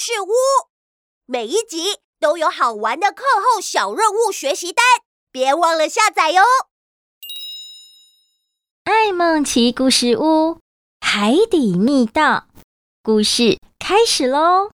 [0.00, 0.32] 事屋，
[1.26, 4.82] 每一集都有好玩的课后小任务学习单，
[5.30, 6.42] 别忘了下载哟！
[8.84, 10.58] 爱梦奇故事屋，
[11.02, 12.44] 海底密道，
[13.02, 14.70] 故事开始喽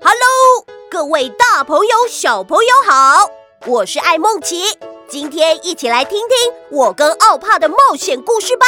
[0.00, 3.32] ！Hello，各位大朋友、小朋友好，
[3.66, 4.78] 我是爱梦奇，
[5.08, 8.66] 今天一起来听听我跟奥帕的冒险故事吧。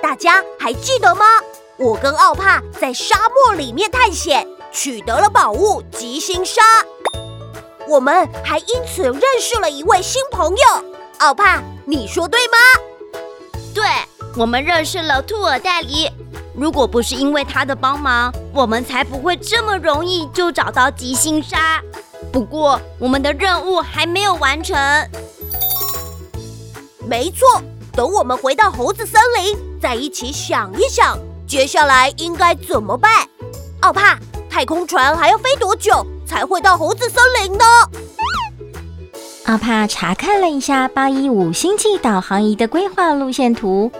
[0.00, 1.24] 大家还记得吗？
[1.76, 6.62] 我跟奥帕在沙漠里面探险，取得了宝物极星沙。
[7.88, 10.84] 我们还因此认识了一位新朋友。
[11.18, 12.56] 奥帕，你说对吗？
[13.74, 13.84] 对，
[14.36, 16.08] 我们认识了兔耳袋狸。
[16.54, 21.82] 如果不是因为他的帮忙，我们才不会这么容易就找到极星沙。
[22.32, 24.78] 不过，我们的任务还没有完成。
[27.04, 27.60] 没错，
[27.92, 29.58] 等我们回到猴子森林。
[29.82, 33.10] 再一起想一想，接下来应该怎么办？
[33.80, 34.18] 奥帕，
[34.50, 37.64] 太空船还要飞多久才会到猴子森林呢？
[39.46, 43.92] 奥帕查看了一下八一五星际导航仪的规划路线图，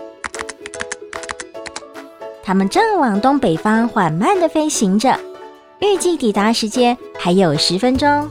[2.43, 5.19] 他们正往东北方缓慢的飞行着，
[5.79, 8.29] 预计抵达时间还有十分钟。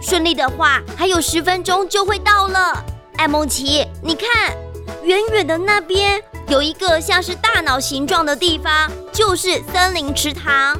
[0.00, 2.84] 顺利的话，还有十分钟就会到了。
[3.16, 4.56] 艾梦琪，你看，
[5.02, 6.22] 远远的那边。
[6.48, 10.74] 有一个像是大脑形状的地方，就是森林池塘。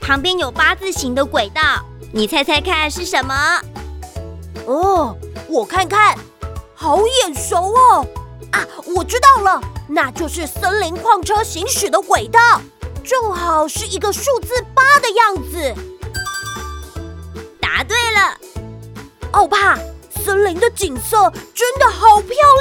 [0.00, 3.60] 旁边有八字形的轨道，你猜猜看是什么？
[4.64, 5.14] 哦，
[5.48, 6.16] 我看看，
[6.74, 8.06] 好眼熟哦！
[8.52, 12.62] 啊，我知道了，那就是森林矿车行驶的轨道，
[13.04, 15.74] 正好是一个数字八的样子。
[17.60, 18.34] 答对了，
[19.32, 19.78] 奥帕，
[20.24, 22.55] 森林的景色真的好漂亮哦！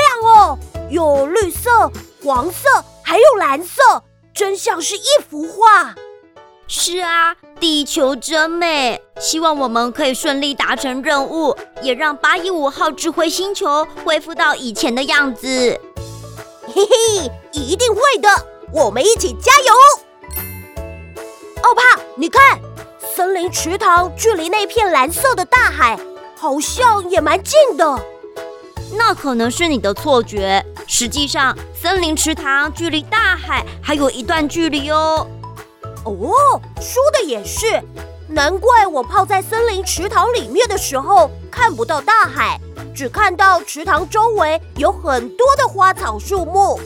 [0.96, 1.92] 有绿色、
[2.24, 2.70] 黄色，
[3.04, 4.02] 还有蓝色，
[4.34, 5.94] 真像是一幅画。
[6.70, 9.02] 是啊，地球真美。
[9.20, 15.78] 希望我们可以顺利达成任务，也让八一五号智慧星球恢复到以前的样子。
[16.73, 18.30] 嘿嘿，一定会的，
[18.72, 19.73] 我们一起加油！
[21.61, 22.58] 奥帕，你看，
[23.14, 26.00] 森林池塘距离那片蓝色的大海，
[26.38, 28.00] 好像也蛮近的。
[28.98, 30.66] 那可能是你的错觉。
[30.88, 35.28] 实际上，森林池塘距离大海还有一段距离哦。
[36.04, 36.12] 哦，
[36.80, 37.82] 说的也是，
[38.28, 42.60] 难怪我泡在森林池塘里面的时候看不到大海，
[42.96, 46.80] 只看到池塘周围有很多的花草树木。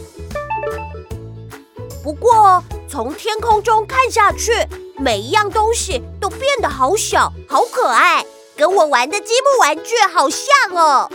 [2.01, 4.51] 不过，从天空中看下去，
[4.97, 11.11] 每一样东西都变得好小、好可爱，跟我玩的积木玩具好像哦。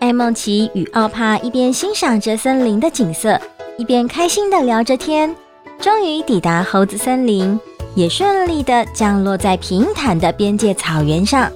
[0.00, 3.40] 艾梦奇与奥帕一边欣赏着森林的景色，
[3.76, 5.34] 一边开心的聊着天。
[5.80, 7.58] 终于抵达猴子森林，
[7.96, 11.50] 也顺利的降落在平坦的边界草原上。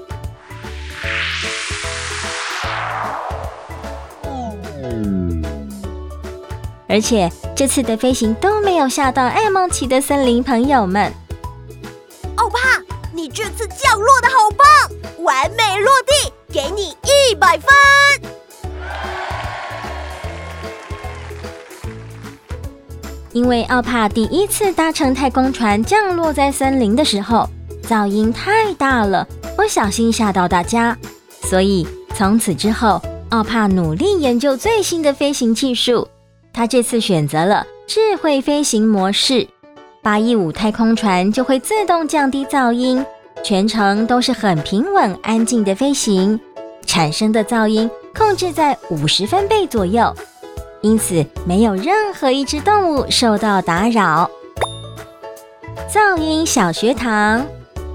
[6.88, 11.12] 而且这次的飞行都没有吓到艾梦奇的森林朋友们。
[12.34, 12.82] 奥帕，
[13.12, 17.72] 你这次降落的好棒，完美落地，给你一百分。
[23.32, 27.48] 因为奥帕第一次搭乘太空船降落在森林的时候，
[27.82, 29.26] 噪音太大了，
[29.56, 30.96] 不小心吓到大家，
[31.42, 33.00] 所以从此之后，
[33.30, 36.06] 奥帕努力研究最新的飞行技术。
[36.52, 39.48] 他这次选择了智慧飞行模式，
[40.02, 43.02] 八一五太空船就会自动降低噪音，
[43.42, 46.38] 全程都是很平稳安静的飞行，
[46.84, 50.14] 产生的噪音控制在五十分贝左右。
[50.82, 54.28] 因此，没有任何一只动物受到打扰。
[55.88, 57.46] 噪音小学堂，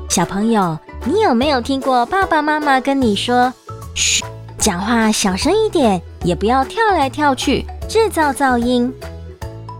[0.09, 3.53] 小朋友，你有没有听过爸爸妈妈跟你说
[3.93, 4.23] ：“嘘，
[4.57, 8.93] 讲话小声一点，也不要跳来跳去，制造噪音。”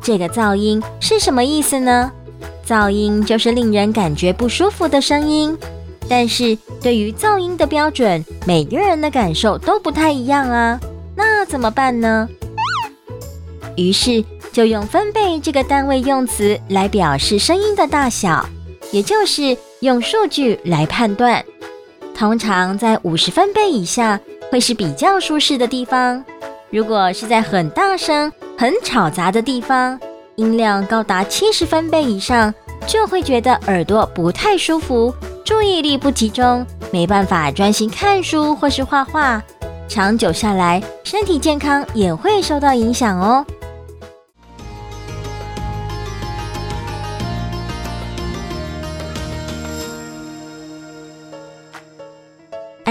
[0.03, 2.11] 这个噪音是什么意思呢？
[2.65, 5.57] 噪音就是令人感觉不舒服的声音。
[6.09, 10.79] 但是，对于噪音的标准，每个人的感受都不太一样啊。
[11.15, 12.27] 那怎么办呢？
[13.77, 18.45] 于是就用分贝这个单位用词来表示声音的大小，
[18.91, 21.43] 也就是用数据来判断。
[22.13, 24.19] 通常在五十分贝以下
[24.51, 26.23] 会是比较舒适的地方。
[26.71, 29.97] 如果是在很大声、很吵杂的地方，
[30.35, 32.53] 音量高达七十分贝以上，
[32.87, 35.13] 就会觉得耳朵不太舒服，
[35.45, 39.41] 注意力不集中，没办法专心看书或是画画。
[39.87, 43.45] 长久下来，身体健康也会受到影响哦。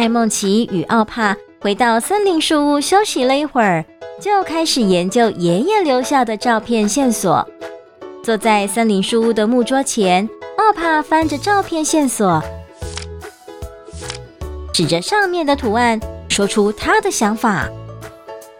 [0.06, 3.84] 艾梦奇与奥帕回到森林树屋休息了一会儿，
[4.20, 7.44] 就开始研究爷爷留下的照片线索。
[8.22, 12.40] 坐在森林树屋的木桌前，奥帕翻着照片线索，
[14.72, 17.68] 指着上面的图案，说出他的想法。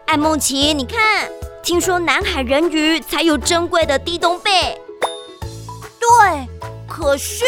[0.07, 1.29] 艾梦奇，你看，
[1.63, 4.77] 听说南海人鱼才有珍贵的地洞贝。
[6.01, 6.49] 对，
[6.89, 7.45] 可是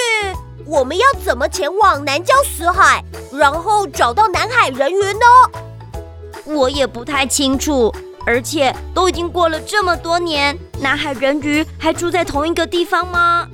[0.69, 5.25] 我们要怎么前往南礁死海，然后找到南海人鱼呢？
[6.44, 7.91] 我也不太清楚，
[8.26, 13.49] 而且都已经过了这么多年，南海人鱼还住在同一个地方吗？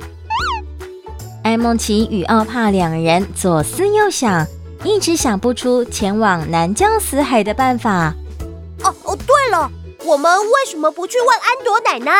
[1.44, 4.44] 艾梦琪与奥帕两人左思右想，
[4.82, 8.12] 一直想不出前往南疆死海的办法。
[8.82, 9.70] 哦哦，对了，
[10.04, 12.12] 我们为什么不去问安朵奶奶？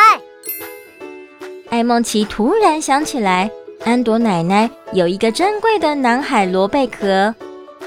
[1.69, 3.51] 艾梦琪突然想起来，
[3.85, 7.35] 安朵奶奶有一个珍贵的南海螺贝壳，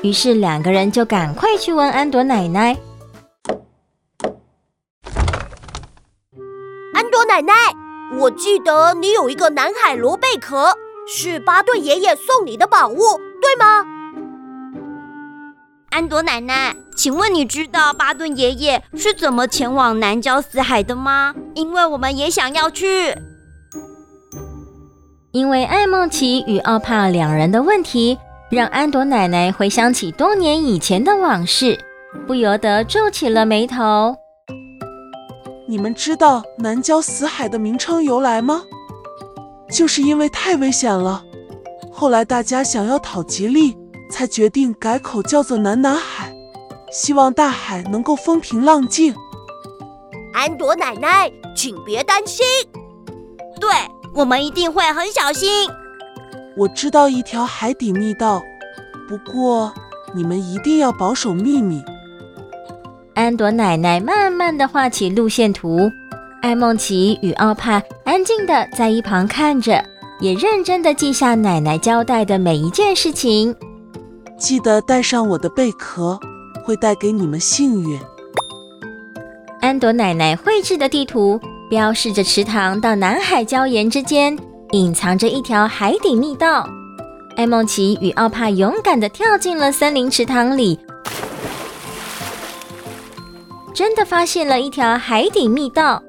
[0.00, 2.76] 于是两个人就赶快去问安朵奶奶。
[6.94, 7.52] 安朵奶奶，
[8.16, 10.72] 我记得你有一个南海螺贝壳，
[11.08, 13.00] 是巴顿爷爷送你的宝物，
[13.42, 13.84] 对吗？
[15.90, 21.34] 安朵奶奶，请问你知道巴顿爷爷是怎么前往南礁死海的吗？
[21.54, 23.18] 因为我们也想要去。
[25.32, 28.18] 因为艾梦琪与奥帕两人的问题，
[28.50, 31.78] 让安朵奶奶回想起多年以前的往事，
[32.26, 34.16] 不由得皱起了眉头。
[35.68, 38.62] 你们知道南郊死海的名称由来吗？
[39.70, 41.22] 就是因为太危险了，
[41.92, 43.76] 后来大家想要讨吉利。
[44.10, 46.32] 才决定改口叫做南南海，
[46.90, 49.14] 希望大海能够风平浪静。
[50.32, 52.46] 安朵奶奶，请别担心，
[53.60, 53.68] 对，
[54.14, 55.68] 我们一定会很小心。
[56.56, 58.42] 我知道一条海底密道，
[59.08, 59.72] 不过
[60.14, 61.82] 你们一定要保守秘密。
[63.14, 65.90] 安朵奶奶慢慢的画起路线图，
[66.40, 69.84] 艾梦琪与奥帕安静的在一旁看着，
[70.20, 73.54] 也认真的记下奶奶交代的每一件事情。
[74.36, 76.18] 记得带上我的贝壳，
[76.64, 77.98] 会带给你们幸运。
[79.60, 84.36] 安朵奶奶绘制的地图标示着池塘到南海礁岩之间
[84.72, 86.66] 隐藏着一条海底密道。
[87.36, 90.78] 艾梦奇与奥帕勇敢地跳进了森林池塘里，
[93.72, 96.02] 真的发现了一条海底密道。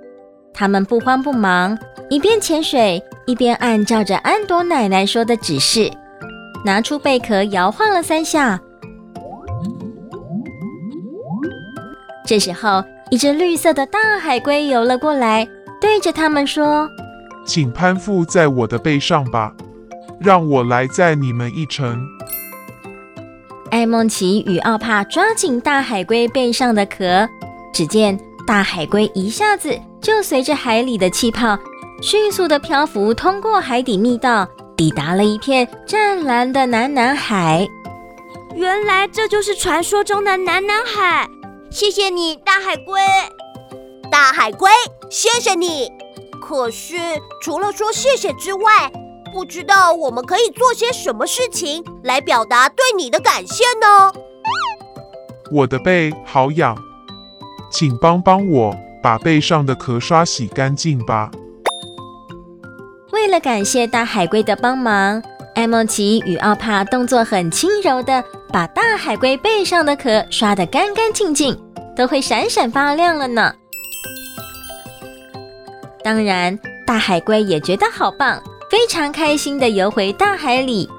[0.53, 1.77] 他们不慌不忙，
[2.09, 5.91] 一边潜水一边按照着安朵奶奶说的指示。
[6.65, 8.59] 拿出贝壳，摇晃了三下。
[12.25, 15.47] 这时候，一只绿色的大海龟游了过来，
[15.81, 16.87] 对着他们说
[17.43, 19.51] ：“请攀附在我的背上吧，
[20.19, 21.99] 让我来载你们一程。”
[23.71, 27.27] 艾梦琪与奥帕抓紧大海龟背上的壳，
[27.73, 31.57] 只见大海龟一下子就随着海里的气泡，
[32.01, 34.47] 迅速的漂浮，通过海底密道。
[34.77, 37.67] 抵达了一片湛蓝的南南海，
[38.55, 41.29] 原来这就是传说中的南南海。
[41.71, 42.99] 谢谢你，大海龟。
[44.11, 44.69] 大海龟，
[45.09, 45.91] 谢谢你。
[46.41, 46.97] 可是
[47.41, 48.91] 除了说谢谢之外，
[49.31, 54.11] 不知道我们可以做些什么事情来表达对你的感谢呢？
[55.51, 56.75] 我的背好痒，
[57.71, 61.29] 请帮帮我把背上的壳刷洗干净吧。
[63.11, 65.21] 为了感谢大海龟的帮忙，
[65.53, 71.55] 艾梦琪与奥帕动作很轻柔地把大海龟背上的壳刷得干干净净，
[71.95, 73.53] 都会闪闪发亮了呢。
[76.03, 80.89] 当然，大海龟也觉得好棒，非常开心的游回大海里。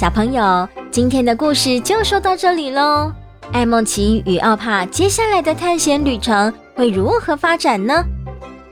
[0.00, 3.12] 小朋友，今天的故事就说到这里喽。
[3.52, 8.02] 艾梦奇与奥帕接下来的探险旅程会如何发展呢？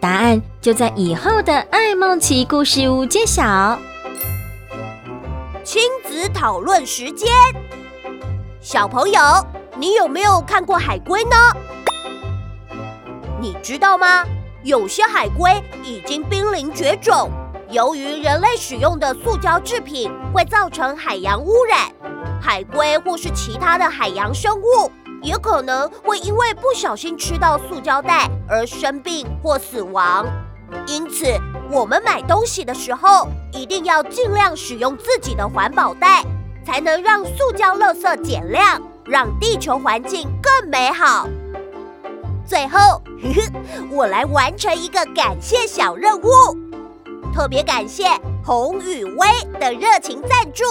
[0.01, 3.79] 答案就在以后的艾梦奇故事屋揭晓。
[5.63, 7.29] 亲子讨论时间，
[8.63, 9.21] 小朋友，
[9.77, 11.37] 你有没有看过海龟呢？
[13.39, 14.25] 你知道吗？
[14.63, 17.31] 有些海龟已经濒临绝种。
[17.71, 21.81] 由于人类使用的塑胶制品会造成海洋污染，
[22.41, 30.27] 海龟或是其他的海洋生物也可能会因为不小心吃到塑胶袋而生病或死亡。
[30.87, 31.27] 因此，
[31.71, 36.25] 我们买东西的时候一定要尽量使用自己的环保袋，
[36.65, 41.29] 才能让塑胶垃圾减量，让地球环境更美好。
[42.47, 42.79] 最后，
[43.21, 46.29] 呵呵，我来完成一个感谢小任务，
[47.35, 48.05] 特别感谢
[48.45, 49.29] 洪雨薇
[49.61, 50.65] 的热情赞助。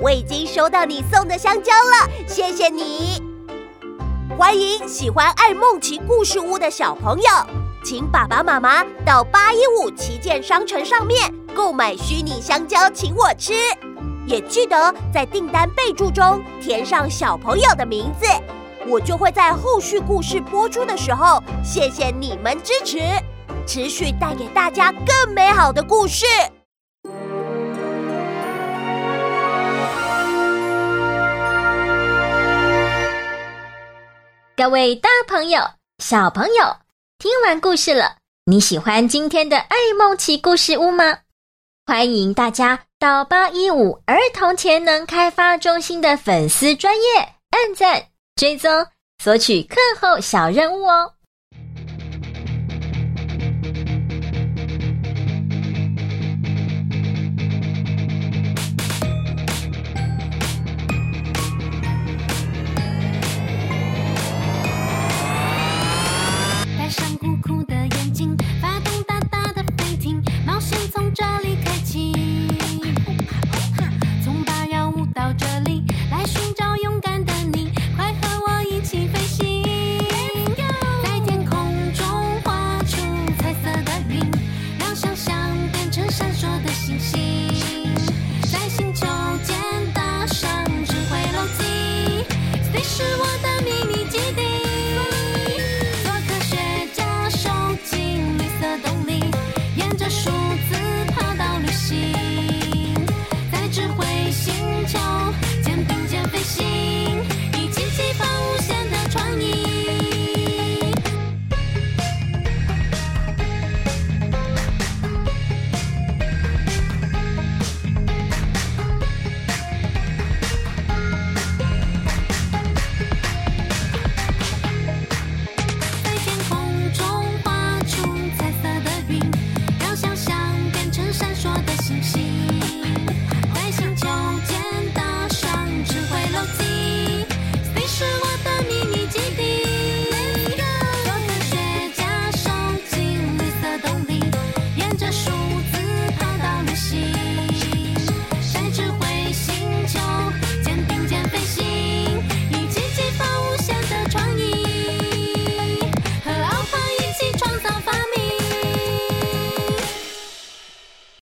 [0.00, 3.22] 我已经收到你送的香蕉了，谢谢你！
[4.36, 7.24] 欢迎喜欢爱梦奇故事屋的小朋友，
[7.84, 13.52] 请爸爸妈妈到八一五旗舰商城上面购买虚拟香蕉，请我吃。
[14.26, 18.26] 也记得在订单备注中填上小朋友的名字。
[18.86, 22.98] 我就会在后续故事播出的时候，谢谢你们支持，
[23.66, 26.26] 持续带给大家更美好的故事。
[34.56, 35.60] 各位大朋友、
[35.98, 36.76] 小朋友，
[37.18, 41.18] 听完故事了，你喜欢今天的爱梦奇故事屋吗？
[41.86, 47.02] 欢迎大家到八一五儿童潜能开发中心的粉丝专页
[47.50, 48.06] 按赞。
[48.36, 48.86] 追踪，
[49.22, 51.13] 索取课后小任务哦。